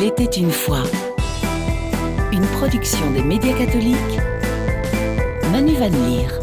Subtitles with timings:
[0.00, 0.82] Il était une fois.
[2.32, 4.18] Une production des médias catholiques.
[5.52, 6.40] Manu Van Leer.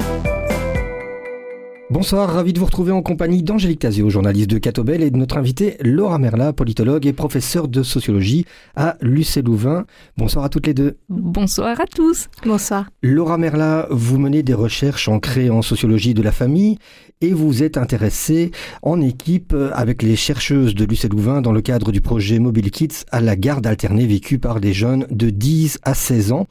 [1.90, 5.38] Bonsoir, ravi de vous retrouver en compagnie d'Angélique Tazio, journaliste de Catobel, et de notre
[5.38, 9.86] invitée Laura Merla, politologue et professeure de sociologie à l'UC Louvain.
[10.18, 10.98] Bonsoir à toutes les deux.
[11.10, 12.28] Bonsoir à tous.
[12.46, 12.90] Bonsoir.
[13.02, 16.78] Laura Merla, vous menez des recherches ancrées en sociologie de la famille
[17.22, 21.92] et vous êtes intéressée en équipe avec les chercheuses de l'UC Louvain dans le cadre
[21.92, 25.94] du projet Mobile Kids à la garde alternée vécue par des jeunes de 10 à
[25.94, 26.48] 16 ans.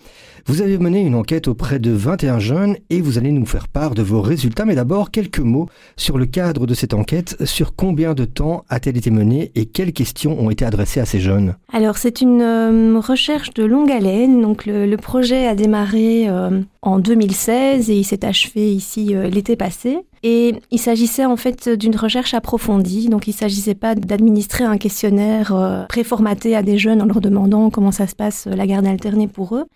[0.48, 3.96] Vous avez mené une enquête auprès de 21 jeunes et vous allez nous faire part
[3.96, 4.64] de vos résultats.
[4.64, 7.36] Mais d'abord, quelques mots sur le cadre de cette enquête.
[7.44, 11.18] Sur combien de temps a-t-elle été menée et quelles questions ont été adressées à ces
[11.18, 11.56] jeunes?
[11.72, 14.40] Alors, c'est une euh, recherche de longue haleine.
[14.40, 19.28] Donc, le, le projet a démarré euh, en 2016 et il s'est achevé ici euh,
[19.28, 19.98] l'été passé.
[20.28, 23.08] Et il s'agissait en fait d'une recherche approfondie.
[23.08, 27.20] Donc, il ne s'agissait pas d'administrer un questionnaire euh, préformaté à des jeunes en leur
[27.20, 29.66] demandant comment ça se passe la garde alternée pour eux.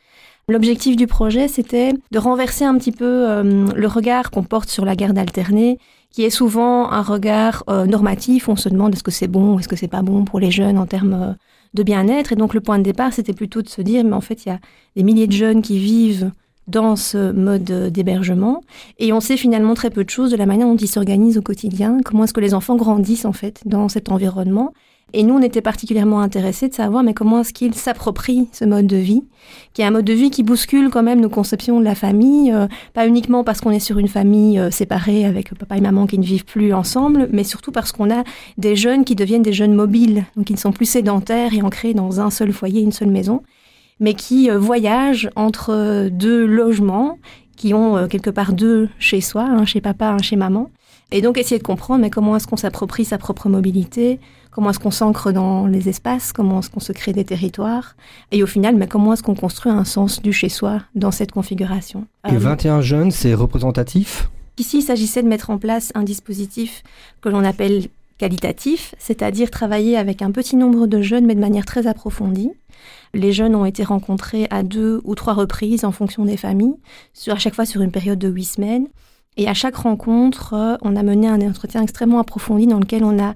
[0.48, 4.84] L'objectif du projet, c'était de renverser un petit peu euh, le regard qu'on porte sur
[4.84, 5.78] la garde alternée,
[6.11, 8.48] qui est souvent un regard euh, normatif.
[8.48, 10.78] On se demande est-ce que c'est bon, est-ce que c'est pas bon pour les jeunes
[10.78, 11.33] en termes euh,
[11.75, 12.33] de bien-être?
[12.33, 14.48] Et donc le point de départ, c'était plutôt de se dire, mais en fait, il
[14.48, 14.59] y a
[14.97, 16.33] des milliers de jeunes qui vivent
[16.71, 18.63] dans ce mode d'hébergement.
[18.99, 21.43] Et on sait finalement très peu de choses de la manière dont ils s'organisent au
[21.43, 24.73] quotidien, comment est-ce que les enfants grandissent en fait dans cet environnement.
[25.12, 28.87] Et nous, on était particulièrement intéressés de savoir, mais comment est-ce qu'ils s'approprient ce mode
[28.87, 29.25] de vie,
[29.73, 32.53] qui est un mode de vie qui bouscule quand même nos conceptions de la famille,
[32.53, 36.07] euh, pas uniquement parce qu'on est sur une famille euh, séparée avec papa et maman
[36.07, 38.23] qui ne vivent plus ensemble, mais surtout parce qu'on a
[38.57, 41.95] des jeunes qui deviennent des jeunes mobiles, donc ils ne sont plus sédentaires et ancrés
[41.95, 43.43] dans un seul foyer, une seule maison,
[44.01, 47.19] mais qui euh, voyagent entre deux logements,
[47.56, 50.70] qui ont euh, quelque part deux chez soi, un chez papa, un chez maman.
[51.12, 54.78] Et donc essayer de comprendre mais comment est-ce qu'on s'approprie sa propre mobilité, comment est-ce
[54.78, 57.97] qu'on s'ancre dans les espaces, comment est-ce qu'on se crée des territoires,
[58.33, 62.06] et au final, mais comment est-ce qu'on construit un sens du chez-soi dans cette configuration.
[62.28, 64.31] Et 21 jeunes, c'est représentatif?
[64.56, 66.82] Ici, il s'agissait de mettre en place un dispositif
[67.22, 67.87] que l'on appelle
[68.19, 72.50] qualitatif, c'est-à-dire travailler avec un petit nombre de jeunes, mais de manière très approfondie.
[73.15, 76.76] Les jeunes ont été rencontrés à deux ou trois reprises en fonction des familles,
[77.12, 78.88] sur, à chaque fois sur une période de huit semaines.
[79.37, 83.22] Et à chaque rencontre, euh, on a mené un entretien extrêmement approfondi dans lequel on
[83.22, 83.34] a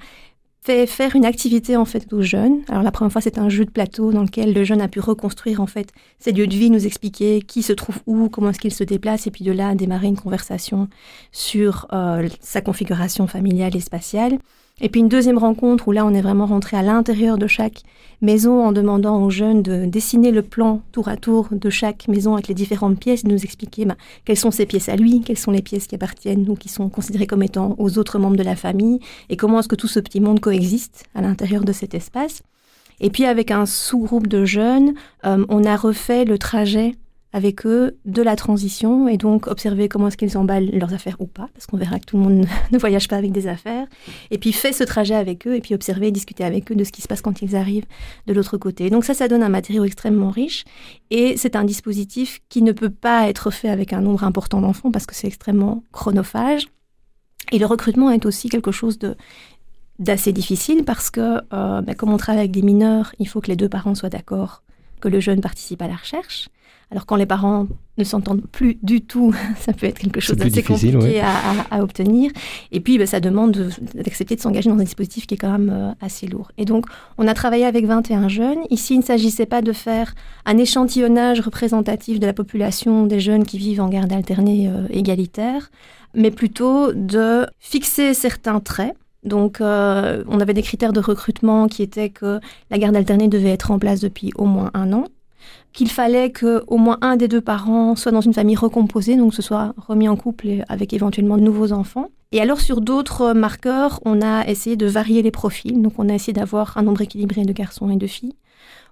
[0.65, 2.63] fait faire une activité en fait aux jeunes.
[2.69, 4.99] Alors la première fois, c'est un jeu de plateau dans lequel le jeune a pu
[4.99, 8.59] reconstruire en fait ses lieux de vie, nous expliquer qui se trouve où, comment est-ce
[8.59, 10.89] qu'il se déplace, et puis de là démarrer une conversation
[11.33, 14.39] sur euh, sa configuration familiale et spatiale.
[14.81, 17.83] Et puis une deuxième rencontre où là on est vraiment rentré à l'intérieur de chaque
[18.21, 22.35] maison en demandant aux jeunes de dessiner le plan tour à tour de chaque maison
[22.35, 25.39] avec les différentes pièces, de nous expliquer bah, quelles sont ces pièces à lui, quelles
[25.39, 28.43] sont les pièces qui appartiennent ou qui sont considérées comme étant aux autres membres de
[28.43, 28.99] la famille
[29.31, 32.43] et comment est-ce que tout ce petit monde coexiste à l'intérieur de cet espace.
[33.01, 36.97] Et puis avec un sous-groupe de jeunes, euh, on a refait le trajet
[37.35, 41.27] avec eux de la transition et donc observer comment est-ce qu'ils emballent leurs affaires ou
[41.27, 43.89] pas, parce qu'on verra que tout le monde ne voyage pas avec des affaires,
[44.31, 46.85] et puis fait ce trajet avec eux, et puis observer et discuter avec eux de
[46.85, 47.87] ce qui se passe quand ils arrivent
[48.29, 48.89] de l'autre côté.
[48.89, 50.65] Donc ça, ça donne un matériau extrêmement riche,
[51.11, 54.93] et c'est un dispositif qui ne peut pas être fait avec un nombre important d'enfants,
[54.93, 56.69] parce que c'est extrêmement chronophage.
[57.51, 59.17] Et le recrutement est aussi quelque chose de
[60.01, 63.47] d'assez difficile parce que euh, ben, comme on travaille avec des mineurs, il faut que
[63.47, 64.64] les deux parents soient d'accord
[65.05, 66.49] que le jeune participe à la recherche.
[66.91, 67.67] Alors quand les parents
[67.99, 71.21] ne s'entendent plus du tout, ça peut être quelque chose d'assez compliqué ouais.
[71.21, 72.31] à, à, à, obtenir.
[72.73, 75.53] Et puis ben, ça demande d'accepter de, de s'engager dans un dispositif qui est quand
[75.53, 76.53] même euh, assez lourd.
[76.57, 76.87] Et donc
[77.19, 78.61] on a travaillé avec 21 jeunes.
[78.71, 80.15] Ici, il ne s'agissait pas de faire
[80.47, 85.71] un échantillonnage représentatif de la population des jeunes qui vivent en garde alternée euh, égalitaire,
[86.15, 91.83] mais plutôt de fixer certains traits donc, euh, on avait des critères de recrutement qui
[91.83, 92.41] étaient que
[92.71, 95.05] la garde alternée devait être en place depuis au moins un an,
[95.73, 99.35] qu'il fallait que au moins un des deux parents soit dans une famille recomposée, donc
[99.35, 102.09] ce soit remis en couple avec éventuellement de nouveaux enfants.
[102.33, 106.15] Et alors sur d'autres marqueurs, on a essayé de varier les profils, donc on a
[106.15, 108.37] essayé d'avoir un nombre équilibré de garçons et de filles.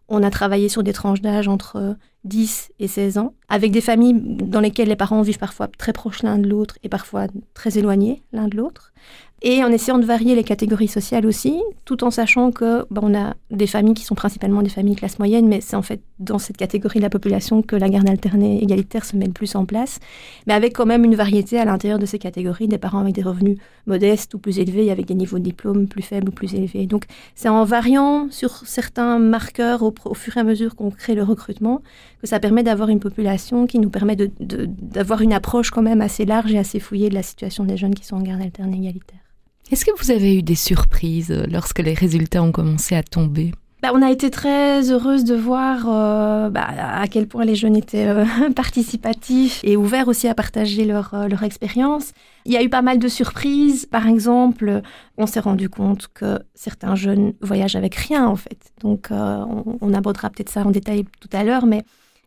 [0.09, 4.15] On a travaillé sur des tranches d'âge entre 10 et 16 ans, avec des familles
[4.15, 8.23] dans lesquelles les parents vivent parfois très proches l'un de l'autre et parfois très éloignés
[8.33, 8.93] l'un de l'autre,
[9.45, 13.35] et en essayant de varier les catégories sociales aussi, tout en sachant que on a
[13.51, 16.57] des familles qui sont principalement des familles classe moyenne, mais c'est en fait dans cette
[16.57, 19.99] catégorie de la population que la garde alternée égalitaire se met le plus en place,
[20.47, 23.23] mais avec quand même une variété à l'intérieur de ces catégories, des parents avec des
[23.23, 26.87] revenus modestes ou plus élevés, avec des niveaux de diplôme plus faibles ou plus élevés.
[26.87, 31.25] Donc c'est en variant sur certains marqueurs au fur et à mesure qu'on crée le
[31.25, 31.83] recrutement
[32.21, 36.25] que ça permet d'avoir une population qui nous permet d'avoir une approche quand même assez
[36.25, 39.19] large et assez fouillée de la situation des jeunes qui sont en garde alternée égalitaire.
[39.71, 43.53] Est-ce que vous avez eu des surprises lorsque les résultats ont commencé à tomber?
[43.83, 47.75] Bah, on a été très heureuse de voir euh, bah, à quel point les jeunes
[47.75, 48.25] étaient euh,
[48.55, 52.13] participatifs et ouverts aussi à partager leur, euh, leur expérience.
[52.45, 53.87] Il y a eu pas mal de surprises.
[53.87, 54.83] Par exemple,
[55.19, 58.73] on s'est rendu compte que certains jeunes voyagent avec rien en fait.
[58.83, 61.83] Donc on, on abordera peut-être ça en détail tout à l'heure, mais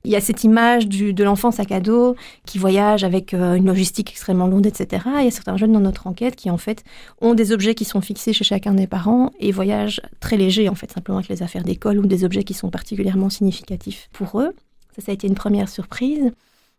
[0.05, 2.15] il y a cette image de l'enfant sac à dos
[2.45, 5.03] qui voyage avec euh, une logistique extrêmement lourde, etc.
[5.19, 6.83] Il y a certains jeunes dans notre enquête qui, en fait,
[7.21, 10.75] ont des objets qui sont fixés chez chacun des parents et voyagent très légers, en
[10.75, 14.53] fait, simplement avec les affaires d'école ou des objets qui sont particulièrement significatifs pour eux.
[14.95, 16.31] Ça, ça a été une première surprise.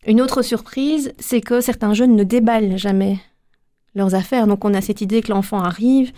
[0.06, 3.19] Une autre surprise, c'est que certains jeunes ne déballent jamais
[3.94, 4.46] leurs affaires.
[4.46, 6.12] Donc, on a cette idée que l'enfant arrive,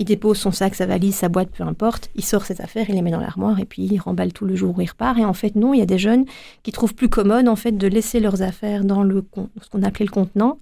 [0.00, 2.08] il dépose son sac, sa valise, sa boîte, peu importe.
[2.14, 4.56] Il sort ses affaires, il les met dans l'armoire et puis il remballe tout le
[4.56, 5.18] jour où il repart.
[5.18, 6.24] Et en fait, non, il y a des jeunes
[6.62, 9.22] qui trouvent plus commode en fait de laisser leurs affaires dans le
[9.60, 10.58] ce qu'on appelait le contenant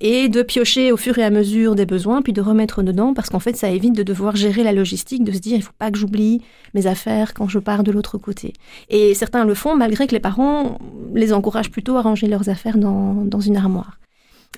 [0.00, 3.28] et de piocher au fur et à mesure des besoins, puis de remettre dedans, parce
[3.28, 5.90] qu'en fait, ça évite de devoir gérer la logistique, de se dire, il faut pas
[5.90, 6.40] que j'oublie
[6.72, 8.54] mes affaires quand je pars de l'autre côté.
[8.88, 10.78] Et certains le font, malgré que les parents
[11.14, 13.99] les encouragent plutôt à ranger leurs affaires dans, dans une armoire.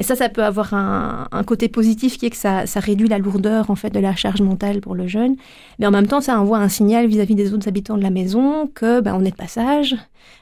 [0.01, 3.71] Et ça, ça peut avoir un, côté positif qui est que ça, réduit la lourdeur
[3.71, 5.37] en fait de la charge mentale pour le jeune.
[5.79, 8.69] Mais en même temps, ça envoie un signal vis-à-vis des autres habitants de la maison
[8.75, 9.95] que ben, on est de passage.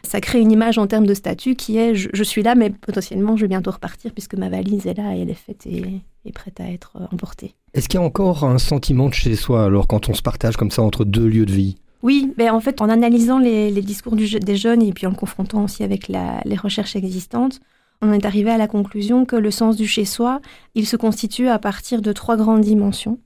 [0.04, 3.36] Ça crée une image en termes de statut qui est je, suis là, mais potentiellement
[3.36, 6.60] je vais bientôt repartir puisque ma valise est là et elle est faite et prête
[6.60, 7.54] à être emportée.
[7.74, 10.56] Est-ce qu'il y a encore un sentiment de chez soi alors quand on se partage
[10.56, 11.76] comme ça entre deux lieux de vie?
[12.02, 15.64] Oui, mais en fait, en analysant les, discours des jeunes et puis en le confrontant
[15.64, 17.60] aussi avec les recherches existantes,
[18.02, 20.40] on est arrivé à la conclusion que le sens du chez-soi,
[20.74, 23.18] il se constitue à partir de trois grandes dimensions.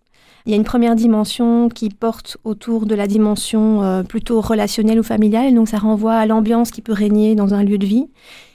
[0.47, 5.00] Il y a une première dimension qui porte autour de la dimension euh, plutôt relationnelle
[5.00, 8.09] ou familiale, donc ça renvoie à l'ambiance qui peut régner dans un lieu de vie.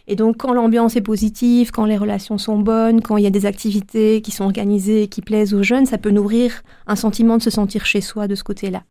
[0.06, 3.31] Et donc quand l'ambiance est positive, quand les relations sont bonnes, quand il y a
[3.31, 7.38] des activités qui sont organisées et qui plaisent aux jeunes, ça peut nourrir un sentiment
[7.38, 8.83] de se sentir chez soi de ce côté-là.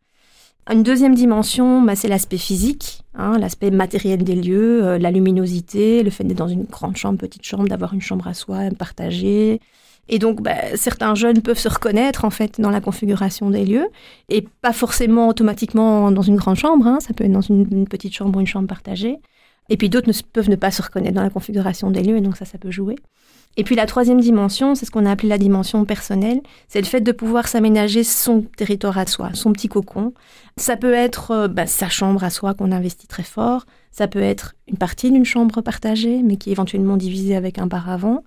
[0.71, 6.03] Une deuxième dimension, bah, c'est l'aspect physique, hein, l'aspect matériel des lieux, euh, la luminosité,
[6.03, 9.61] le fait d'être dans une grande chambre, petite chambre, d'avoir une chambre à soi partagée.
[10.09, 13.87] Et donc, bah, certains jeunes peuvent se reconnaître en fait dans la configuration des lieux,
[14.29, 16.85] et pas forcément automatiquement dans une grande chambre.
[16.85, 19.17] Hein, ça peut être dans une, petite chambre ou une chambre partagée.
[19.69, 22.37] Et puis d'autres peuvent ne pas se reconnaître dans la configuration des lieux, et donc
[22.37, 22.95] ça, ça peut jouer.
[23.59, 26.39] Et puis la troisième dimension, c'est ce qu'on a appelé la dimension personnelle,
[26.69, 30.13] c'est le fait de pouvoir s'aménager son territoire à soi, son petit cocon.
[30.55, 34.21] Ça peut être euh, bah, sa chambre à soi qu'on investit très fort, ça peut
[34.21, 38.23] être une partie d'une chambre partagée, mais qui est éventuellement divisée avec un paravent,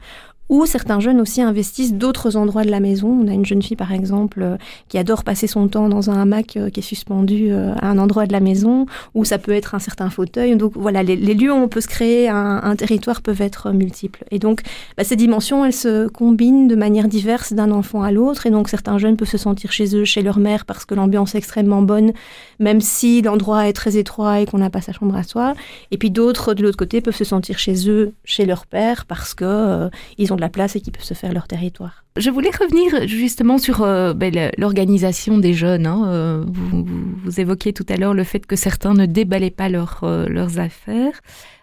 [0.53, 3.09] ou certains jeunes aussi investissent d'autres endroits de la maison.
[3.09, 4.57] On a une jeune fille, par exemple, euh,
[4.89, 7.97] qui adore passer son temps dans un hamac euh, qui est suspendu euh, à un
[7.97, 8.85] endroit de la maison,
[9.15, 10.55] ou ça peut être un certain fauteuil.
[10.57, 14.25] Donc voilà, les, lieux où on peut se créer un, territoire peuvent être multiples.
[14.31, 14.61] Et donc,
[14.99, 18.45] bah, ces dimensions, elles se combinent de manière diverse d'un enfant à l'autre.
[18.45, 21.35] Et donc, certains jeunes peuvent se sentir chez eux, chez leur mère, parce que l'ambiance
[21.35, 22.13] est extrêmement bonne,
[22.59, 25.55] même si l'endroit est très étroit et qu'on n'a pas sa chambre à soi.
[25.93, 29.33] Et puis d'autres, de l'autre côté, peuvent se sentir chez eux, chez leur père, parce
[29.33, 29.89] que
[30.19, 32.05] ils ont la place et qui peuvent se faire leur territoire.
[32.19, 35.87] Je voulais revenir justement sur euh, ben, l'organisation des jeunes.
[35.87, 36.05] Hein.
[36.09, 40.59] Euh, vous, évoquiez tout à l'heure le fait que certains ne déballaient pas euh, leurs
[40.59, 41.21] ordinaires.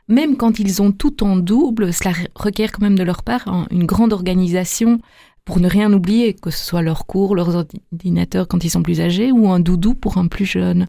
[0.07, 3.85] Même quand ils ont tout en double, cela requiert quand même de leur part une
[3.85, 4.99] grande organisation
[5.45, 9.01] pour ne rien oublier, que ce soit leurs cours, leurs ordinateurs quand ils sont plus
[9.01, 10.87] âgés ou un doudou pour un plus jeune.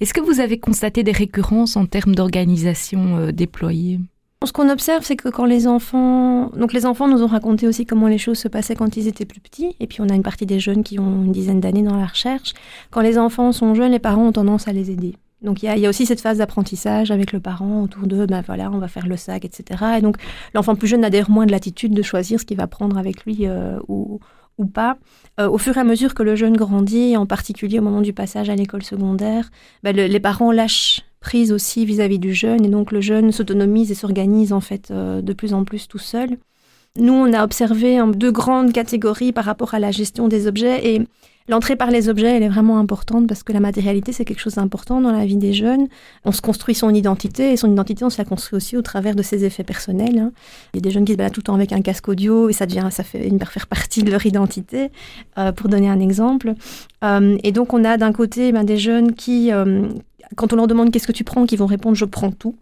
[0.00, 4.00] Est-ce que vous avez constaté des récurrences en termes d'organisation déployée?
[4.46, 7.86] Ce qu'on observe, c'est que quand les enfants, donc les enfants nous ont raconté aussi
[7.86, 10.22] comment les choses se passaient quand ils étaient plus petits, et puis on a une
[10.22, 12.54] partie des jeunes qui ont une dizaine d'années dans la recherche.
[12.90, 15.14] Quand les enfants sont jeunes, les parents ont tendance à les aider.
[15.42, 18.70] Donc il y a, aussi cette phase d'apprentissage avec le parent autour d'eux, ben voilà,
[18.70, 19.84] on va faire le sac, etc.
[19.98, 20.16] Et donc
[20.54, 23.24] l'enfant plus jeune a d'ailleurs moins de latitude de choisir ce qu'il va prendre avec
[23.24, 24.20] lui euh, ou,
[24.72, 24.96] pas.
[25.40, 28.12] Euh, au fur et à mesure que le jeune grandit, en particulier au moment du
[28.12, 29.50] passage à l'école secondaire,
[29.82, 33.94] ben les parents lâchent prise aussi vis-à-vis du jeune, et donc le jeune s'autonomise et
[33.94, 36.36] s'organise en fait euh, de plus en plus tout seul.
[36.98, 41.00] Nous, on a observé deux grandes catégories par rapport à la gestion des objets, et
[41.48, 44.56] l'entrée par les objets, elle est vraiment importante parce que la matérialité, c'est quelque chose
[44.56, 45.88] d'important dans la vie des jeunes.
[46.26, 49.14] On se construit son identité, et son identité, on se la construit aussi au travers
[49.14, 50.18] de ses effets personnels.
[50.18, 50.32] Hein.
[50.74, 52.50] Il y a des jeunes qui se baladent tout le temps avec un casque audio,
[52.50, 54.90] et ça devient, ça fait une faire partie de leur identité,
[55.38, 56.52] euh, pour donner un exemple.
[57.04, 59.50] Euh, et donc, on a d'un côté ben, des jeunes qui,
[60.36, 62.56] quand on leur demande qu'est-ce que tu prends, qu'ils vont répondre je prends tout.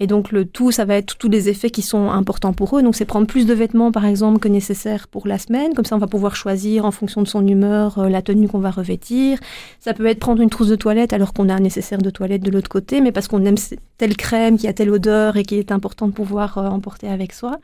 [0.00, 2.82] Et donc le tout, ça va être tous les effets qui sont importants pour eux.
[2.82, 5.74] Donc c'est prendre plus de vêtements par exemple que nécessaire pour la semaine.
[5.74, 8.58] Comme ça on va pouvoir choisir en fonction de son humeur euh, la tenue qu'on
[8.58, 9.38] va revêtir.
[9.80, 12.42] Ça peut être prendre une trousse de toilette alors qu'on a un nécessaire de toilette
[12.42, 13.56] de l'autre côté, mais parce qu'on aime
[13.98, 17.32] telle crème qui a telle odeur et qui est important de pouvoir euh, emporter avec
[17.32, 17.58] soi.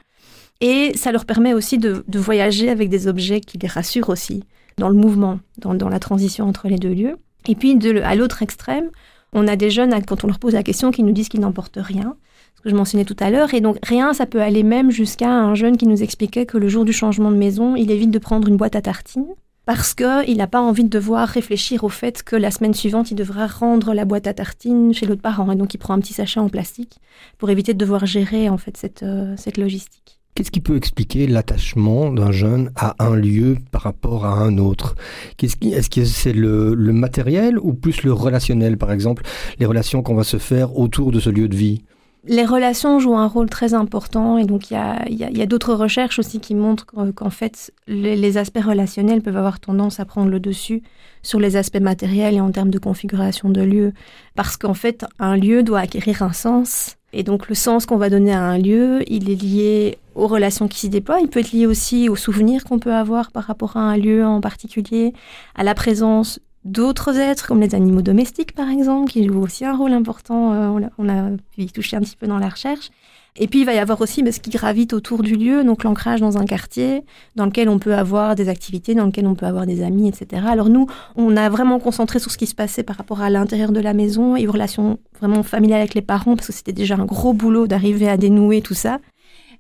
[0.60, 4.42] Et ça leur permet aussi de, voyager avec des objets qui les rassurent aussi
[4.76, 7.16] dans le mouvement, dans la transition entre les deux lieux.
[7.48, 8.90] Et puis de, à l'autre extrême,
[9.32, 11.78] on a des jeunes, quand on leur pose la question, qui nous disent qu'ils n'emportent
[11.80, 12.16] rien,
[12.56, 13.54] ce que je mentionnais tout à l'heure.
[13.54, 16.68] Et donc rien, ça peut aller même jusqu'à un jeune qui nous expliquait que le
[16.68, 19.34] jour du changement de maison, il évite de prendre une boîte à tartines
[19.68, 23.16] parce qu'il n'a pas envie de devoir réfléchir au fait que la semaine suivante, il
[23.16, 25.52] devra rendre la boîte à tartines chez l'autre parent.
[25.52, 26.98] Et donc, il prend un petit sachet en plastique
[27.36, 30.17] pour éviter de devoir gérer en fait cette, euh, cette logistique.
[30.38, 34.94] Qu'est-ce qui peut expliquer l'attachement d'un jeune à un lieu par rapport à un autre?
[35.42, 39.24] Est-ce que c'est le, le matériel ou plus le relationnel, par exemple,
[39.58, 41.82] les relations qu'on va se faire autour de ce lieu de vie.
[42.24, 46.38] Les relations jouent un rôle très important et donc il y a, d'autres recherches aussi
[46.38, 50.84] qui montrent qu'en fait les, aspects relationnels peuvent avoir tendance à prendre le dessus
[51.22, 53.92] sur les aspects matériels et en termes de configuration de lieu.
[54.36, 58.10] Parce qu'en fait un lieu doit acquérir un sens et donc le sens qu'on va
[58.10, 61.52] donner à un lieu il est lié aux relations qui s'y déploient, il peut être
[61.52, 65.12] lié aussi aux souvenirs qu'on peut avoir par rapport à un lieu en particulier,
[65.54, 69.76] à la présence d'autres êtres, comme les animaux domestiques par exemple, qui jouent aussi un
[69.76, 70.52] rôle important.
[70.52, 72.90] Euh, on, a, pu y toucher un petit peu dans la recherche.
[73.40, 75.84] Et puis il va y avoir aussi bah, ce qui gravite autour du lieu, donc
[75.84, 77.04] l'ancrage dans un quartier
[77.36, 80.42] dans lequel on peut avoir des activités, dans lequel on peut avoir des amis, etc.
[80.48, 83.70] Alors nous, on a vraiment concentré sur ce qui se passait par rapport à l'intérieur
[83.70, 86.96] de la maison et aux relations vraiment familiales avec les parents, parce que c'était déjà
[86.96, 88.98] un gros boulot d'arriver à dénouer tout ça.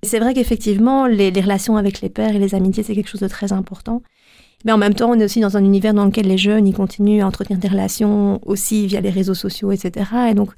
[0.02, 3.28] C'est vrai qu'effectivement, les relations avec les pères et les amitiés, c'est quelque chose de
[3.28, 4.02] très important.
[4.64, 6.74] Mais en même temps, on est aussi dans un univers dans lequel les jeunes, ils
[6.74, 10.10] continuent à entretenir des relations aussi via les réseaux sociaux, etc.
[10.30, 10.50] Et donc,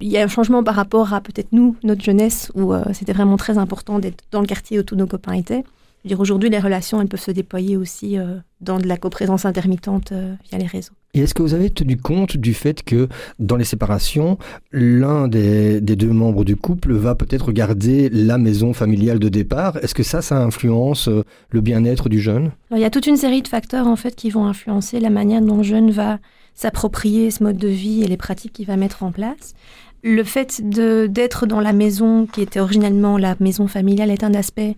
[0.00, 3.12] il y a un changement par rapport à peut-être nous, notre jeunesse, où euh, c'était
[3.12, 5.64] vraiment très important d'être dans le quartier où tous nos copains étaient.
[6.04, 10.12] dire, aujourd'hui, les relations, elles peuvent se déployer aussi euh, dans de la coprésence intermittente
[10.12, 10.92] euh, via les réseaux.
[11.14, 14.38] Et est-ce que vous avez tenu compte du fait que dans les séparations,
[14.72, 19.78] l'un des, deux membres du couple va peut-être garder la maison familiale de départ?
[19.78, 22.52] Est-ce que ça, ça influence euh, le bien-être du jeune?
[22.72, 25.40] Il y a toute une série de facteurs en fait qui vont influencer la manière
[25.40, 26.18] dont le jeune va
[26.58, 29.54] s'approprier ce mode de vie et les pratiques qu'il va mettre en place.
[30.02, 34.76] Le fait d'être dans la maison qui était originellement la maison familiale est un aspect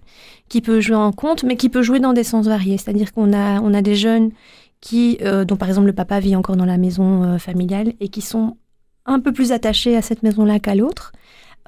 [0.50, 2.76] qui peut jouer en compte, mais qui peut jouer dans des sens variés.
[2.76, 4.30] C'est-à-dire qu'on a, on a des jeunes
[4.82, 8.08] qui, euh, dont par exemple le papa vit encore dans la maison euh, familiale et
[8.08, 8.58] qui sont
[9.06, 11.12] un peu plus attachés à cette maison-là qu'à l'autre.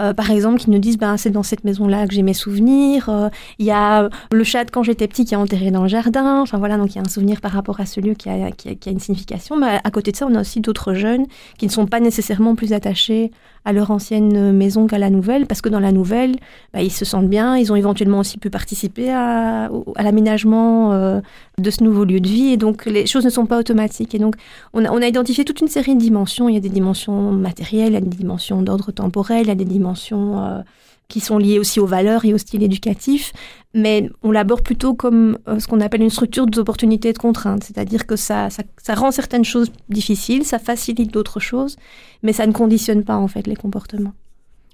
[0.01, 3.31] Euh, par exemple, qui nous disent ben, c'est dans cette maison-là que j'ai mes souvenirs.
[3.59, 6.41] Il y a le chat quand j'étais petit qui est enterré dans le jardin.
[6.41, 8.51] Enfin voilà, donc il y a un souvenir par rapport à ce lieu qui a,
[8.87, 9.57] une signification.
[9.57, 11.27] Mais à côté de ça, on a aussi d'autres jeunes
[11.59, 13.31] qui ne sont pas nécessairement plus attachés
[13.65, 16.35] à leur ancienne maison qu'à la nouvelle, parce que dans la nouvelle,
[16.73, 21.21] bah, ils se sentent bien, ils ont éventuellement aussi pu participer à, à l'aménagement euh,
[21.59, 24.17] de ce nouveau lieu de vie, et donc les choses ne sont pas automatiques.
[24.17, 24.35] Et donc
[24.73, 26.49] on a, on a identifié toute une série de dimensions.
[26.49, 29.53] Il y a des dimensions matérielles, il y a des dimensions d'ordre temporel, il y
[29.53, 30.63] a des dimensions euh,
[31.09, 33.33] qui sont liées aussi aux valeurs et au style éducatif,
[33.75, 37.65] mais on l'aborde plutôt comme euh, ce qu'on appelle une structure d'opportunités et de contraintes,
[37.65, 38.49] c'est-à-dire que ça,
[38.89, 41.77] rend certaines choses difficiles, ça facilite d'autres choses,
[42.23, 44.15] mais ça ne conditionne pas en fait les comportements.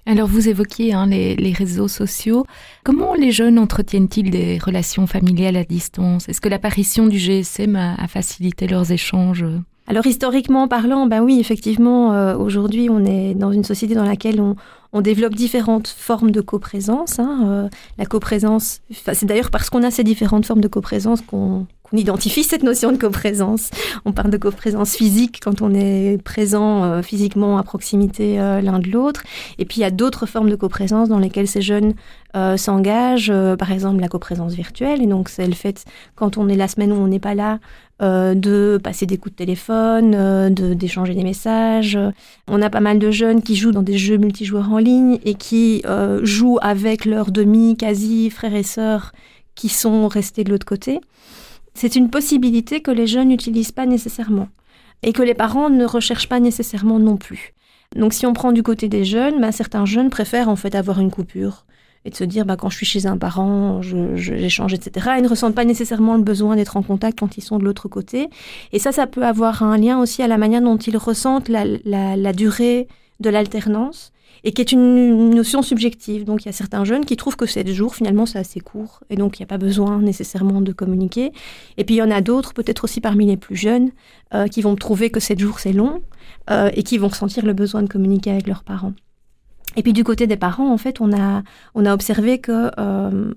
[0.05, 2.45] Alors vous évoquiez hein, les, réseaux sociaux.
[2.83, 6.27] Comment les jeunes entretiennent-ils des relations familiales à distance?
[6.29, 9.45] Est-ce que l'apparition du GSM a facilité leurs échanges?
[9.89, 14.39] Alors historiquement parlant, ben oui, effectivement, euh, aujourd'hui, on est dans une société dans laquelle
[14.39, 14.55] on,
[15.01, 17.17] développe différentes formes de coprésence.
[17.17, 21.65] Hein, euh, la coprésence, c'est d'ailleurs parce qu'on a ces différentes formes de coprésence qu'on
[21.97, 23.69] identifie cette notion de coprésence.
[24.05, 28.89] On parle de coprésence physique quand on est présent euh, physiquement à proximité l'un de
[28.89, 29.23] l'autre.
[29.57, 31.93] Et puis il y a d'autres formes de coprésence dans lesquelles ces jeunes
[32.57, 33.33] s'engagent.
[33.57, 35.01] par exemple, la coprésence virtuelle.
[35.01, 37.59] Et donc c'est le fait quand on est la semaine où on n'est pas là,
[38.01, 41.99] euh, de passer des coups de téléphone, euh, d'échanger des messages.
[42.47, 45.33] On a pas mal de jeunes qui jouent dans des jeux multijoueurs en ligne et
[45.33, 49.11] qui euh, jouent avec leurs demi, quasi frères et sœurs
[49.53, 51.01] qui sont restés de l'autre côté.
[51.73, 54.49] C'est une possibilité que les jeunes n'utilisent pas nécessairement
[55.03, 57.53] et que les parents ne recherchent pas nécessairement non plus.
[57.95, 60.99] Donc si on prend du côté des jeunes, ben, certains jeunes préfèrent en fait avoir
[60.99, 61.65] une coupure
[62.05, 65.11] et de se dire bah, quand je suis chez un parent, j'échange, etc.
[65.17, 67.87] Ils ne ressentent pas nécessairement le besoin d'être en contact quand ils sont de l'autre
[67.87, 68.29] côté.
[68.71, 72.33] Et ça, ça peut avoir un lien aussi à la manière dont ils ressentent la,
[72.33, 72.87] durée
[73.19, 74.11] de l'alternance
[74.43, 76.23] et qui est une, notion subjective.
[76.23, 79.01] Donc il y a certains jeunes qui trouvent que 7 jours, finalement, c'est assez court
[79.09, 81.31] et donc il n'y a pas besoin nécessairement de communiquer.
[81.77, 83.91] Et puis il y en a d'autres, peut-être aussi parmi les plus jeunes,
[84.33, 86.01] euh, qui vont trouver que 7 jours, c'est long
[86.49, 88.93] euh, et qui vont ressentir le besoin de communiquer avec leurs parents.
[89.75, 91.43] Et puis du côté des parents, en fait, on a,
[91.75, 93.33] on a observé que euh,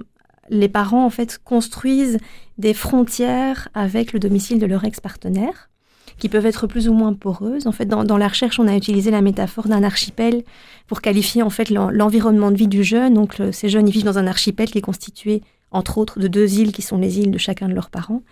[0.48, 2.18] les parents, en fait, construisent
[2.58, 5.70] des frontières avec le domicile de leur ex-partenaire
[6.18, 7.66] qui peuvent être plus ou moins poreuses.
[7.66, 10.42] En fait, dans, la recherche, on a utilisé la métaphore d'un archipel
[10.86, 13.14] pour qualifier en fait l'environnement de vie du jeune.
[13.14, 15.42] Donc, ces jeunes, ils vivent dans un archipel qui est constitué
[15.72, 18.22] entre autres de deux îles qui sont les îles de chacun de leurs parents.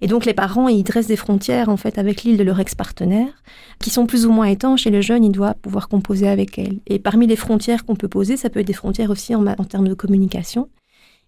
[0.00, 3.42] Et donc les parents, ils dressent des frontières en fait avec l'île de leur ex-partenaire,
[3.78, 6.80] qui sont plus ou moins étanches, et le jeune, il doit pouvoir composer avec elle.
[6.86, 9.88] Et parmi les frontières qu'on peut poser, ça peut être des frontières aussi en, termes
[9.88, 10.68] de communication.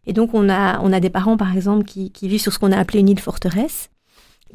[0.07, 2.73] Et donc on a, on a des parents, par exemple, qui vivent sur ce qu'on
[2.73, 3.88] a appelé une île forteresse,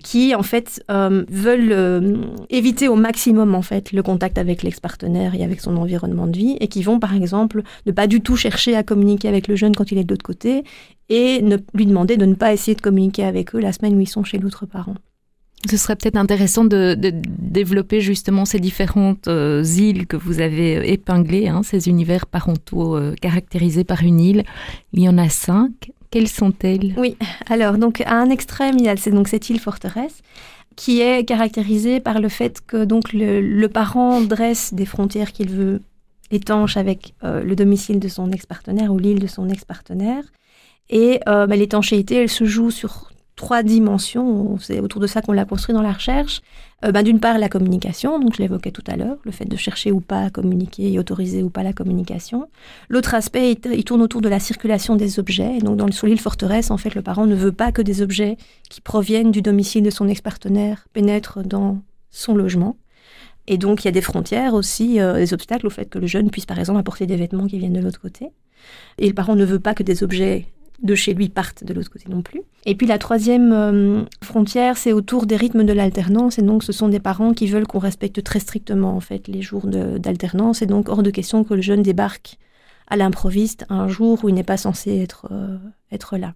[0.03, 2.17] qui en fait euh, veulent euh,
[2.49, 6.57] éviter au maximum en fait le contact avec l'ex-partenaire et avec son environnement de vie
[6.59, 9.75] et qui vont par exemple ne pas du tout chercher à communiquer avec le jeune
[9.75, 10.63] quand il est de l'autre côté
[11.09, 13.99] et ne, lui demander de ne pas essayer de communiquer avec eux la semaine où
[13.99, 14.95] ils sont chez l'autre parent.
[15.67, 21.47] Ce serait peut-être intéressant de, développer justement ces différentes euh, îles que vous avez épinglées,
[21.47, 24.43] hein, ces univers parentaux caractérisés par une île.
[24.93, 25.91] Il y en a cinq.
[26.09, 26.93] Quelles sont-elles?
[26.97, 27.17] Oui,
[27.49, 30.21] alors donc à un extrême, il y a donc cette île forteresse
[30.75, 35.49] qui est caractérisée par le fait que donc le, le parent dresse des frontières qu'il
[35.49, 35.81] veut
[36.31, 40.23] étanches avec euh, le domicile de son ex-partenaire ou l'île de son ex-partenaire.
[40.89, 44.57] Et euh, bah, l'étanchéité, elle se joue sur trois dimensions.
[44.59, 46.41] C'est autour de ça qu'on l'a construit dans la recherche.
[46.83, 49.55] Euh, ben, D'une part, la communication, donc je l'évoquais tout à l'heure, le fait de
[49.55, 52.49] chercher ou pas à communiquer et autoriser ou pas la communication.
[52.89, 55.57] L'autre aspect, il, tourne autour de la circulation des objets.
[55.57, 57.81] Et donc, dans le, sur l'île forteresse, en fait, le parent ne veut pas que
[57.81, 58.37] des objets
[58.69, 62.75] qui proviennent du domicile de son ex-partenaire pénètrent dans son logement.
[63.45, 66.07] Et donc, il y a des frontières aussi, euh, des obstacles au fait que le
[66.07, 68.29] jeune puisse, par exemple, apporter des vêtements qui viennent de l'autre côté.
[68.97, 70.47] Et le parent ne veut pas que des objets
[70.81, 72.41] de chez lui partent de l'autre côté non plus.
[72.65, 76.37] Et puis la troisième euh, frontière, c'est autour des rythmes de l'alternance.
[76.37, 79.41] Et donc, ce sont des parents qui veulent qu'on respecte très strictement en fait les
[79.41, 80.61] jours d'alternance.
[80.61, 82.37] Et donc, hors de question que le jeune débarque
[82.87, 85.57] à l'improviste un jour où il n'est pas censé être, euh,
[85.91, 86.33] être là.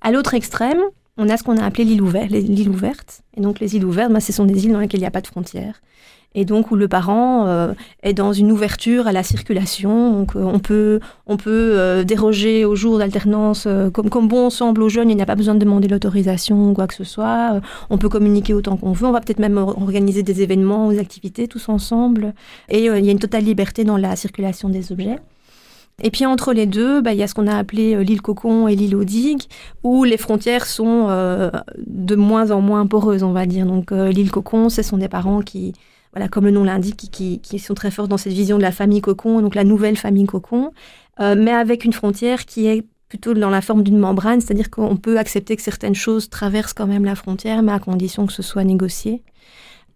[0.00, 0.80] À l'autre extrême,
[1.16, 3.22] on a ce qu'on a appelé l'île ouverte.
[3.36, 5.12] Et donc, les îles ouvertes, ben, ce sont des îles dans lesquelles il n'y a
[5.12, 5.80] pas de frontières
[6.34, 7.72] et donc où le parent euh,
[8.02, 10.12] est dans une ouverture à la circulation.
[10.12, 14.50] Donc euh, on peut, on peut euh, déroger aux jours d'alternance euh, comme, comme bon
[14.50, 17.04] semble aux jeunes, il n'y a pas besoin de demander l'autorisation ou quoi que ce
[17.04, 17.54] soit.
[17.54, 17.60] Euh,
[17.90, 20.98] on peut communiquer autant qu'on veut, on va peut-être même organiser des événements ou des
[20.98, 22.34] activités tous ensemble.
[22.68, 25.16] Et il y a une totale liberté dans la circulation des objets.
[26.02, 28.68] Et puis entre les deux, bah, il y a ce qu'on a appelé l'île Cocon
[28.68, 29.42] et l'île Odigue,
[29.82, 31.50] où les frontières sont euh,
[31.86, 33.66] de moins en moins poreuses, on va dire.
[33.66, 35.74] Donc euh, l'île Cocon, ce sont des parents qui,
[36.12, 38.72] voilà, comme le nom l'indique, qui, qui, sont très forts dans cette vision de la
[38.72, 40.72] famille cocon, donc la nouvelle famille cocon,
[41.20, 44.96] euh, mais avec une frontière qui est plutôt dans la forme d'une membrane, c'est-à-dire qu'on
[44.96, 48.42] peut accepter que certaines choses traversent quand même la frontière, mais à condition que ce
[48.42, 49.22] soit négocié.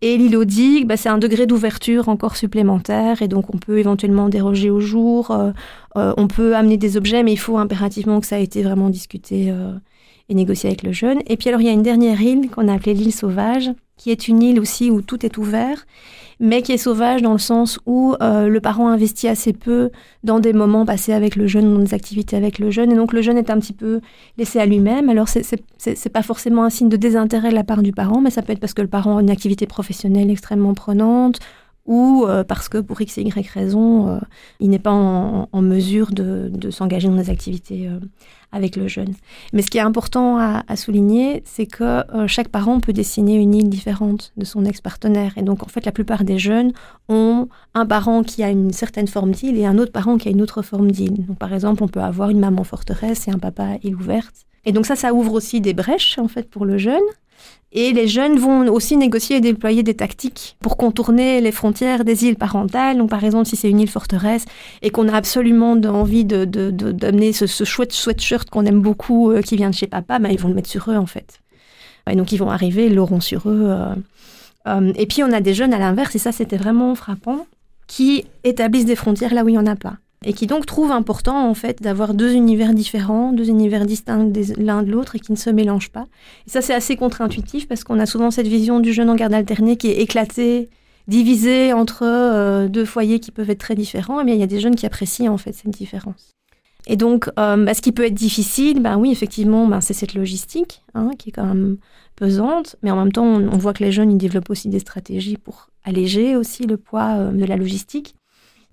[0.03, 4.69] Et l'îlodique, bah, c'est un degré d'ouverture encore supplémentaire, et donc on peut éventuellement déroger
[4.69, 5.53] au jour, euh,
[5.97, 8.91] euh, on peut amener des objets, mais il faut impérativement que ça ait été vraiment
[8.91, 9.73] discuté euh,
[10.29, 11.21] et négocié avec le jeune.
[11.27, 14.11] Et puis alors il y a une dernière île qu'on a appelée l'île sauvage, qui
[14.11, 15.87] est une île aussi où tout est ouvert,
[16.41, 19.91] mais qui est sauvage dans le sens où euh, le parent investit assez peu
[20.25, 23.13] dans des moments passés avec le jeune, dans des activités avec le jeune, et donc
[23.13, 24.01] le jeune est un petit peu
[24.37, 25.09] laissé à lui-même.
[25.09, 28.43] Alors c'est pas forcément un signe de désintérêt de la part du parent, mais ça
[28.43, 31.39] peut être parce que le parent a une activité professionnelle extrêmement prenante,
[31.87, 34.19] ou euh, parce que pour x et y raison, euh,
[34.61, 37.99] il n'est pas en, en, mesure de, de s'engager dans des activités euh,
[38.53, 39.13] avec le jeune.
[39.53, 43.53] Mais ce qui est important à, à souligner, c'est que chaque parent peut dessiner une
[43.55, 45.33] île différente de son ex-partenaire.
[45.37, 46.73] Et donc, en fait, la plupart des jeunes
[47.09, 50.31] ont un parent qui a une certaine forme d'île et un autre parent qui a
[50.31, 51.27] une autre forme d'île.
[51.27, 54.47] Donc, par exemple, on peut avoir une maman forteresse et un papa île ouverte.
[54.67, 57.03] Et donc ça, ça ouvre aussi des brèches en fait pour le jeune.
[57.77, 62.25] Et les jeunes vont aussi négocier et déployer des tactiques pour contourner les frontières des
[62.25, 62.97] îles parentales.
[62.97, 64.45] Donc, par exemple, si c'est une île forteresse
[64.81, 68.81] et qu'on a absolument envie de, de, de, d'amener ce, ce chouette sweatshirt qu'on aime
[68.81, 71.07] beaucoup euh, qui vient de chez papa, bah, ils vont le mettre sur eux, en
[71.07, 71.41] fait.
[72.09, 73.65] Et donc, ils vont arriver, ils l'auront sur eux.
[73.65, 73.95] Euh,
[74.69, 77.45] euh, et puis, on a des jeunes à l'inverse, et ça, c'était vraiment frappant,
[77.89, 80.91] qui établissent des frontières là où il n'y en a pas et qui donc trouve
[80.91, 85.33] important en fait d'avoir deux univers différents, deux univers distincts l'un de l'autre et qui
[85.33, 86.07] ne se mélangent pas.
[86.47, 89.35] Et ça c'est assez contre-intuitif parce qu'on a souvent cette vision du jeune en garde
[89.35, 90.71] alternée qui est éclatée,
[91.09, 94.25] divisée entre euh, deux foyers qui peuvent être très différents.
[94.25, 96.33] Mais il y a des jeunes qui apprécient en fait cette différence.
[96.87, 100.15] Et donc, euh, bah, ce qui peut être difficile, ben oui, effectivement, ben, c'est cette
[100.15, 101.79] logistique hein, qui est quand même
[102.15, 104.81] pesante, mais en même temps, on, on, voit que les jeunes, ils développent aussi des
[104.81, 108.17] stratégies pour alléger aussi le poids euh, de la logistique.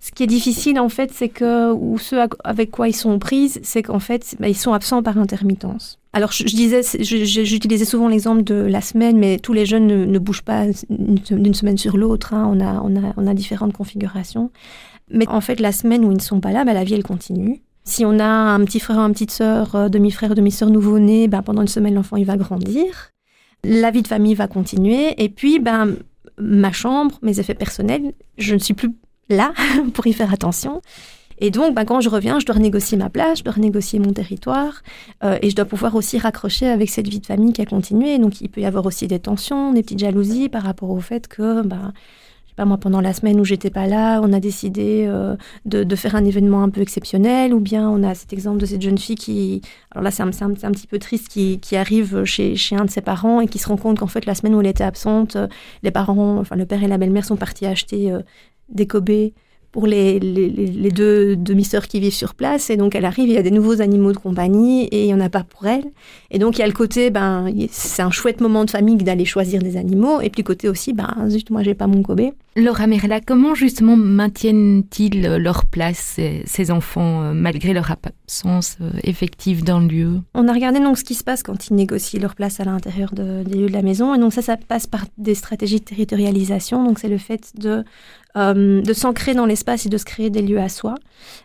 [0.04, 3.60] Ce qui est difficile, en fait, c'est que, ou ce avec quoi ils sont prises,
[3.62, 6.00] c'est qu'en fait, bah, ils sont absents par intermittence.
[6.12, 10.42] Alors, je, disais, j'utilisais souvent l'exemple de la semaine, mais tous les jeunes ne, bougent
[10.42, 12.34] pas d'une semaine sur l'autre.
[12.34, 12.50] Hein.
[12.52, 14.50] On, a, on, a, on a différentes configurations.
[15.08, 17.04] Mais en fait, la semaine où ils ne sont pas là, bah, la vie, elle
[17.04, 17.62] continue.
[17.84, 21.62] Si on a un petit frère, une petite sœur, euh, demi-frère, demi-sœur nouveau-né, bah, pendant
[21.62, 23.12] une semaine, l'enfant, il va grandir.
[23.62, 25.14] La vie de famille va continuer.
[25.22, 25.94] Et puis, ben,
[26.38, 28.90] ma chambre, mes effets personnels, je ne suis plus
[29.32, 29.52] là
[29.94, 30.82] pour y faire attention.
[31.38, 34.12] Et donc, bah, quand je reviens, je dois renégocier ma place, je dois renégocier mon
[34.12, 34.82] territoire,
[35.24, 38.18] euh, et je dois pouvoir aussi raccrocher avec cette vie de famille qui a continué.
[38.18, 41.26] Donc, il peut y avoir aussi des tensions, des petites jalousies par rapport au fait
[41.26, 41.92] que, bah,
[42.56, 46.14] pas moi, pendant la semaine où j'étais pas là, on a décidé euh, de, faire
[46.14, 49.16] un événement un peu exceptionnel, ou bien on a cet exemple de cette jeune fille
[49.16, 53.40] qui, alors là c'est un, petit peu triste, qui, arrive chez, un de ses parents
[53.40, 55.36] et qui se rend compte qu'en fait la semaine où elle était absente,
[55.82, 58.12] les parents, enfin le père et la belle-mère sont partis acheter
[58.68, 59.10] des Kobe
[59.72, 62.68] pour les, les, deux demi-sœurs qui vivent sur place.
[62.68, 65.14] Et donc, elle arrive, il y a des nouveaux animaux de compagnie et il n'y
[65.14, 65.84] en a pas pour elle.
[66.30, 69.24] Et donc, il y a le côté, ben, c'est un chouette moment de famille d'aller
[69.24, 70.20] choisir des animaux.
[70.20, 72.32] Et puis, côté aussi, ben, zut, moi, j'ai pas mon Kobe.
[72.54, 79.64] Laura Merla, comment justement maintiennent-ils leur place, ces, enfants, euh, malgré leur absence euh, effective
[79.64, 80.20] dans le lieu?
[80.34, 83.14] On a regardé donc ce qui se passe quand ils négocient leur place à l'intérieur
[83.14, 84.14] de, des lieux de la maison.
[84.14, 86.84] Et donc, ça, ça passe par des stratégies de territorialisation.
[86.84, 87.84] Donc, c'est le fait de
[88.34, 90.94] euh, de s'ancrer dans l'espace et de se créer des lieux à soi.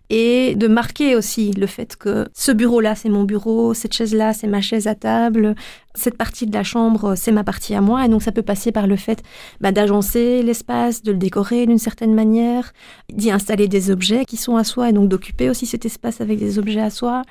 [0.10, 4.48] Et de marquer aussi le fait que ce bureau-là, c'est mon bureau, cette chaise-là, c'est
[4.48, 5.54] ma chaise à table,
[5.98, 8.06] cette partie de la chambre, c'est ma partie à moi.
[8.06, 9.24] Et donc ça peut passer par le fait
[9.62, 12.74] bah, d'agencer l'espace, de le décorer d'une certaine manière,
[13.12, 16.40] d'y installer des objets qui sont à soi et donc d'occuper aussi cet espace avec
[16.40, 17.24] des objets à soi.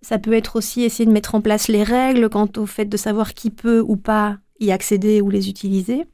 [0.00, 2.96] Ça peut être aussi essayer de mettre en place les règles quant au fait de
[2.96, 6.04] savoir qui peut ou pas y accéder ou les utiliser.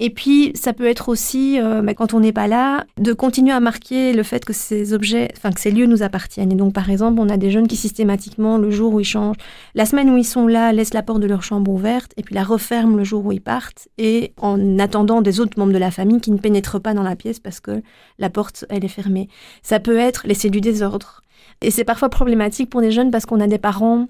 [0.00, 3.52] Et puis, ça peut être aussi, euh, bah, quand on n'est pas là, de continuer
[3.52, 6.50] à marquer le fait que ces objets, enfin que ces lieux nous appartiennent.
[6.52, 9.36] Et donc, par exemple, on a des jeunes qui systématiquement, le jour où ils changent,
[9.74, 12.34] la semaine où ils sont là, laissent la porte de leur chambre ouverte et puis
[12.34, 15.90] la referment le jour où ils partent, et en attendant des autres membres de la
[15.90, 17.82] famille qui ne pénètrent pas dans la pièce parce que
[18.18, 19.28] la porte, elle est fermée.
[19.62, 21.22] Ça peut être laisser du désordre.
[21.62, 24.08] Et c'est parfois problématique pour des jeunes parce qu'on a des parents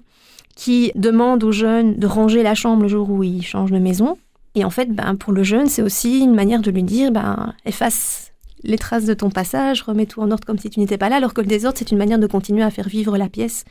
[0.55, 4.17] qui demandent aux jeunes de ranger la chambre le jour où ils changent de maison.
[4.55, 7.53] Et en fait, ben, pour le jeune, c'est aussi une manière de lui dire, ben,
[7.65, 8.31] efface
[8.63, 11.17] les traces de ton passage, remets tout en ordre comme si tu n'étais pas là,
[11.17, 13.63] alors que le désordre, c'est une manière de continuer à faire vivre la pièce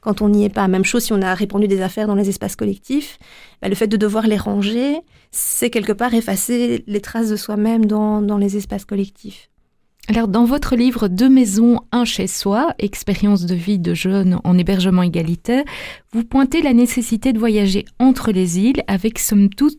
[0.00, 0.66] quand on n'y est pas.
[0.66, 3.18] Même chose si on a répandu des affaires dans les espaces collectifs,
[3.62, 5.00] ben, le fait de devoir les ranger,
[5.30, 9.50] c'est quelque part effacer les traces de soi-même dans, dans les espaces collectifs.
[10.08, 14.58] Alors, dans votre livre Deux maisons, un chez soi, expérience de vie de jeunes en
[14.58, 15.62] hébergement égalitaire,
[16.12, 19.78] vous pointez la nécessité de voyager entre les îles avec, somme toute,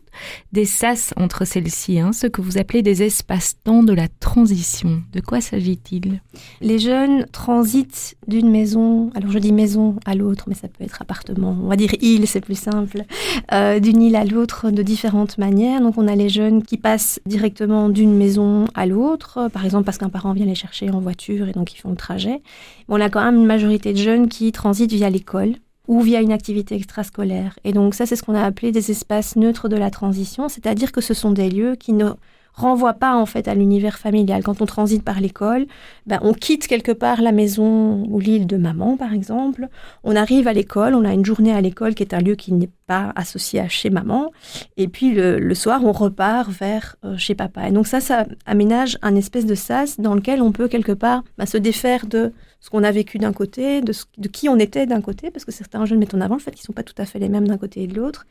[0.52, 5.02] des sas entre celles-ci, hein, ce que vous appelez des espaces-temps de la transition.
[5.12, 6.22] De quoi s'agit-il?
[6.62, 11.02] Les jeunes transitent d'une maison, alors je dis maison à l'autre, mais ça peut être
[11.02, 13.04] appartement, on va dire île, c'est plus simple,
[13.52, 15.82] euh, d'une île à l'autre de différentes manières.
[15.82, 19.98] Donc, on a les jeunes qui passent directement d'une maison à l'autre, par exemple parce
[19.98, 22.40] qu'un parents viennent les chercher en voiture et donc ils font le trajet.
[22.88, 25.56] on a quand même une majorité de jeunes qui transitent via l'école
[25.88, 27.58] ou via une activité extrascolaire.
[27.64, 30.92] Et donc ça, c'est ce qu'on a appelé des espaces neutres de la transition, c'est-à-dire
[30.92, 32.10] que ce sont des lieux qui ne
[32.54, 34.42] renvoie pas en fait à l'univers familial.
[34.42, 35.66] Quand on transite par l'école,
[36.06, 39.68] ben, on quitte quelque part la maison ou l'île de maman, par exemple.
[40.04, 42.52] On arrive à l'école, on a une journée à l'école qui est un lieu qui
[42.52, 44.32] n'est pas associé à chez maman.
[44.76, 47.68] Et puis le, soir, on repart vers euh, chez papa.
[47.68, 51.24] Et donc ça, ça aménage un espèce de sas dans lequel on peut quelque part
[51.38, 52.32] ben, se défaire de
[52.62, 55.52] ce qu'on a vécu d'un côté, de, de qui on était d'un côté, parce que
[55.52, 57.28] certains jeunes mettent en avant le fait qu'ils ne sont pas tout à fait les
[57.28, 58.24] mêmes d'un côté et de l'autre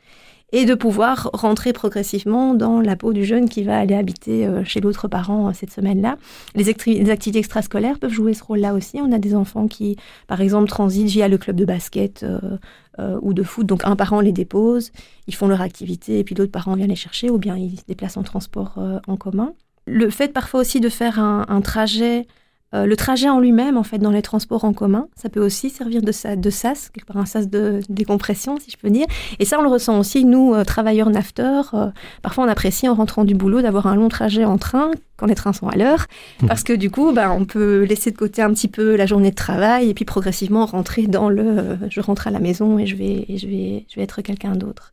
[0.52, 4.64] et de pouvoir rentrer progressivement dans la peau du jeune qui va aller habiter euh,
[4.64, 6.18] chez l'autre parent euh, cette semaine-là.
[6.54, 9.00] Les, activités extrascolaires peuvent jouer ce rôle-là aussi.
[9.00, 13.32] On a des enfants qui, par exemple, transitent via le club de basket euh, ou
[13.32, 13.66] de foot.
[13.66, 14.92] Donc un parent les dépose,
[15.26, 17.84] ils font leur activité et puis l'autre parent vient les chercher ou bien ils se
[17.88, 19.54] déplacent en transport en commun.
[19.86, 22.26] Le fait parfois aussi de faire un trajet
[22.74, 25.70] euh, le trajet en lui-même, en fait, dans les transports en commun, ça peut aussi
[25.70, 29.06] servir de, de sas, quelque part un sas de, décompression, si je peux dire.
[29.38, 31.74] Et ça, on le ressent aussi, nous, euh, travailleurs nafteurs.
[31.74, 31.88] Euh,
[32.22, 35.34] parfois, on apprécie, en rentrant du boulot, d'avoir un long trajet en train, quand les
[35.34, 36.06] trains sont à l'heure,
[36.42, 36.46] mmh.
[36.46, 39.30] parce que du coup, bah, on peut laisser de côté un petit peu la journée
[39.30, 42.96] de travail et puis progressivement rentrer dans le je rentre à la maison et je
[42.96, 44.92] vais, et je vais, je vais être quelqu'un d'autre.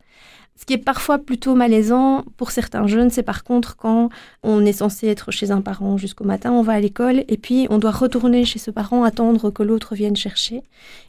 [0.60, 4.10] Ce qui est parfois plutôt malaisant pour certains jeunes, c'est par contre quand
[4.44, 7.66] on est censé être chez un parent jusqu'au matin, on va à l'école et puis
[7.70, 10.62] on doit retourner chez ce parent, attendre que l'autre vienne chercher.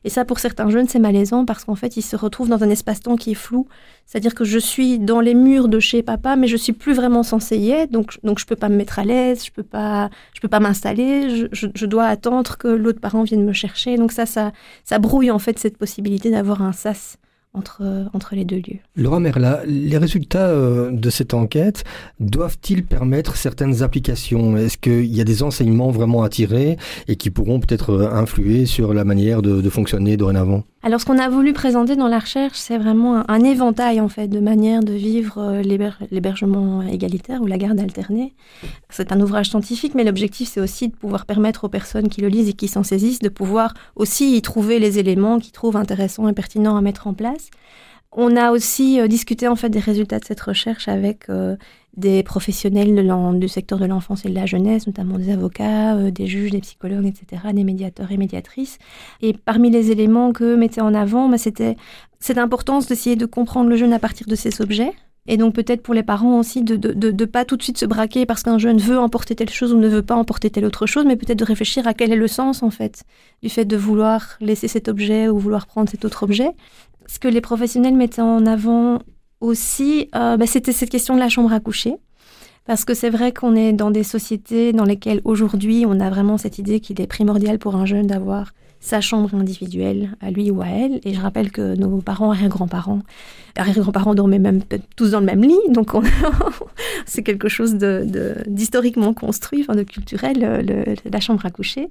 [0.04, 2.70] Et ça, pour certains jeunes, c'est malaisant parce qu'en fait, ils se retrouvent dans un
[2.70, 3.66] espace-temps qui est flou.
[4.06, 7.24] C'est-à-dire que je suis dans les murs de chez papa, mais je suis plus vraiment
[7.24, 10.10] censé y être, donc, donc je peux pas me mettre à l'aise, je peux pas,
[10.32, 13.96] je peux pas m'installer, je, je, dois attendre que l'autre parent vienne me chercher.
[13.96, 14.52] Donc ça, ça,
[14.84, 17.18] ça brouille en fait cette possibilité d'avoir un sas
[17.52, 18.78] entre, entre les deux lieux.
[18.94, 21.84] Laura Merla, les résultats euh, de cette enquête
[22.20, 24.56] doivent-ils permettre certaines applications?
[24.56, 26.76] Est-ce qu'il y a des enseignements vraiment à tirer
[27.08, 30.64] et qui pourront peut-être euh, influer sur la manière de, fonctionner dorénavant?
[30.82, 34.28] Alors, ce qu'on a voulu présenter dans la recherche, c'est vraiment un, éventail en fait
[34.28, 35.62] de manières de vivre euh,
[36.10, 38.32] l'hébergement égalitaire ou la garde alternée.
[38.88, 42.28] C'est un ouvrage scientifique, mais l'objectif c'est aussi de pouvoir permettre aux personnes qui le
[42.28, 46.28] lisent et qui s'en saisissent de pouvoir aussi y trouver les éléments qu'ils trouvent intéressants
[46.28, 47.50] et pertinents à mettre en place.
[48.12, 51.56] On a aussi euh, discuté en fait des résultats de cette recherche avec euh,
[51.96, 53.06] des professionnels
[53.38, 56.60] du secteur de l'enfance et de la jeunesse, notamment des avocats, euh, des juges, des
[56.60, 58.78] psychologues, etc., des médiateurs et médiatrices.
[59.22, 61.76] Et parmi les éléments que mettaient en avant, bah, c'était
[62.18, 64.92] cette importance d'essayer de comprendre le jeune à partir de ses objets.
[65.26, 68.26] Et donc peut-être pour les parents aussi de ne pas tout de suite se braquer
[68.26, 71.04] parce qu'un jeune veut emporter telle chose ou ne veut pas emporter telle autre chose,
[71.04, 73.04] mais peut-être de réfléchir à quel est le sens en fait
[73.42, 76.50] du fait de vouloir laisser cet objet ou vouloir prendre cet autre objet.
[77.10, 79.00] Ce que les professionnels mettaient en avant
[79.40, 81.96] aussi, euh, bah, c'était cette question de la chambre à coucher.
[82.66, 86.38] Parce que c'est vrai qu'on est dans des sociétés dans lesquelles aujourd'hui on a vraiment
[86.38, 90.62] cette idée qu'il est primordial pour un jeune d'avoir sa chambre individuelle à lui ou
[90.62, 91.00] à elle.
[91.04, 93.00] Et je rappelle que nos parents, arrière-grands-parents,
[93.56, 94.62] arrière-grands-parents dormaient même
[94.96, 95.58] tous dans le même lit.
[95.68, 95.92] Donc
[97.06, 100.64] c'est quelque chose d'historiquement construit, de culturel,
[101.04, 101.90] la chambre à coucher.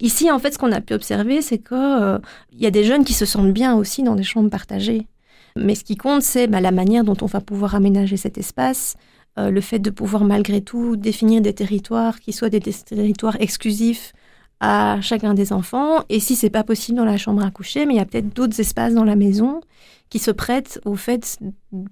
[0.00, 2.18] Ici, en fait, ce qu'on a pu observer, c'est qu'il euh,
[2.52, 5.06] y a des jeunes qui se sentent bien aussi dans des chambres partagées.
[5.56, 8.96] Mais ce qui compte, c'est bah, la manière dont on va pouvoir aménager cet espace,
[9.38, 14.12] euh, le fait de pouvoir malgré tout définir des territoires qui soient des, territoires exclusifs
[14.64, 16.04] à chacun des enfants.
[16.08, 18.34] Et si c'est pas possible dans la chambre à coucher, mais il y a peut-être
[18.34, 19.60] d'autres espaces dans la maison
[20.08, 21.38] qui se prêtent au fait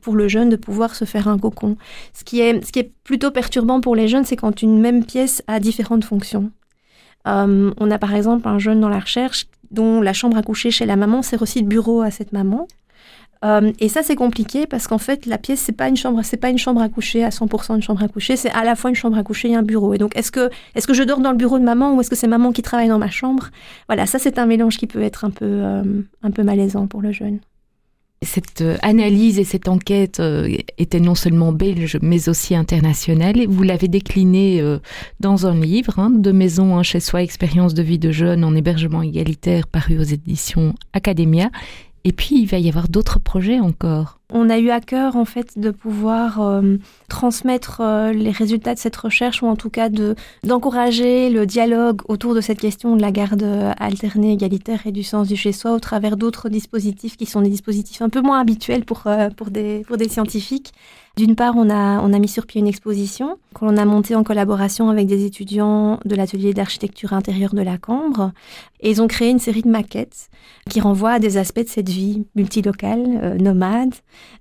[0.00, 1.76] pour le jeune de pouvoir se faire un cocon.
[2.14, 5.04] Ce qui est, ce qui est plutôt perturbant pour les jeunes, c'est quand une même
[5.04, 6.50] pièce a différentes fonctions.
[7.28, 10.70] Euh, on a par exemple un jeune dans la recherche dont la chambre à coucher
[10.70, 12.68] chez la maman sert aussi de bureau à cette maman.
[13.44, 16.36] Euh, et ça, c'est compliqué parce qu'en fait, la pièce, c'est pas une chambre, c'est
[16.36, 18.90] pas une chambre à coucher à 100% une chambre à coucher, c'est à la fois
[18.90, 19.94] une chambre à coucher et un bureau.
[19.94, 22.10] Et donc, est-ce que, est-ce que je dors dans le bureau de maman ou est-ce
[22.10, 23.50] que c'est maman qui travaille dans ma chambre?
[23.88, 25.82] Voilà, ça, c'est un mélange qui peut être un peu, euh,
[26.22, 27.40] un peu malaisant pour le jeune.
[28.24, 30.22] Cette euh, analyse et cette enquête
[30.78, 33.44] étaient non seulement belge, mais aussi internationale.
[33.48, 34.62] Vous l'avez déclinée
[35.18, 39.02] dans un livre, hein, De maison chez soi, expérience de vie de jeune en hébergement
[39.02, 41.50] égalitaire, paru aux éditions Academia.
[42.04, 44.18] Et puis, il va y avoir d'autres projets encore.
[44.34, 46.78] On a eu à cœur, en fait, de pouvoir euh,
[47.10, 52.00] transmettre euh, les résultats de cette recherche, ou en tout cas de, d'encourager le dialogue
[52.08, 53.44] autour de cette question de la garde
[53.78, 58.00] alternée, égalitaire et du sens du chez-soi au travers d'autres dispositifs qui sont des dispositifs
[58.00, 60.72] un peu moins habituels pour, euh, pour, des, pour des scientifiques.
[61.18, 64.24] D'une part, on a, on a mis sur pied une exposition qu'on a montée en
[64.24, 68.32] collaboration avec des étudiants de l'atelier d'architecture intérieure de la Cambre.
[68.80, 70.30] Et ils ont créé une série de maquettes
[70.70, 73.94] qui renvoient à des aspects de cette vie multilocale, nomade,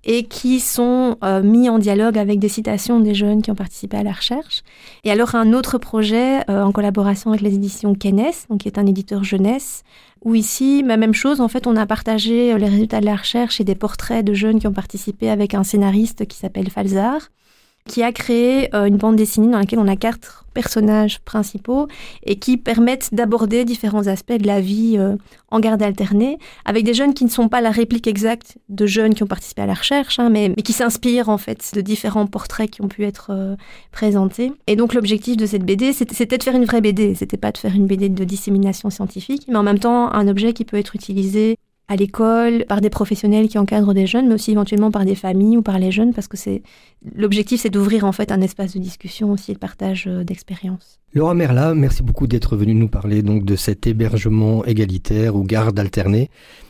[0.04, 3.98] et qui sont euh, mis en dialogue avec des citations des jeunes qui ont participé
[3.98, 4.64] à la recherche.
[5.04, 8.78] Et alors un autre projet euh, en collaboration avec les éditions Kennes, donc qui est
[8.78, 9.84] un éditeur jeunesse,
[10.24, 13.16] où ici, ma même chose, en fait, on a partagé euh, les résultats de la
[13.16, 17.30] recherche et des portraits de jeunes qui ont participé avec un scénariste qui s'appelle Falzar,
[17.88, 21.88] qui a créé euh, une bande dessinée dans laquelle on a quatre personnages principaux
[22.26, 25.16] et qui permettent d'aborder différents aspects de la vie euh,
[25.50, 29.14] en garde alternée avec des jeunes qui ne sont pas la réplique exacte de jeunes
[29.14, 32.70] qui ont participé à la recherche, hein, mais, qui s'inspirent en fait de différents portraits
[32.70, 33.56] qui ont pu être euh,
[33.92, 34.52] présentés.
[34.68, 37.58] Et donc l'objectif de cette BD, c'était de faire une vraie BD, c'était pas de
[37.58, 40.96] faire une BD de dissémination scientifique, mais en même temps un objet qui peut être
[40.96, 41.58] utilisé
[41.92, 45.58] à l'école, par des professionnels qui encadrent des jeunes, mais aussi éventuellement par des familles
[45.58, 46.64] ou par les jeunes, parce que c'est
[47.18, 51.02] l'objectif, c'est d'ouvrir en fait un espace de discussion aussi et de partage euh, d'expériences.
[51.14, 55.78] Laura Merla, merci beaucoup d'être venue nous parler donc de cet hébergement égalitaire ou garde
[55.78, 56.30] alternée.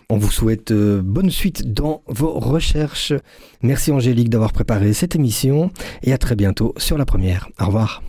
[0.09, 3.13] On vous souhaite euh, bonne suite dans vos recherches.
[3.61, 5.69] Merci Angélique d'avoir préparé cette émission
[6.01, 7.47] et à très bientôt sur la première.
[7.59, 8.01] Au revoir.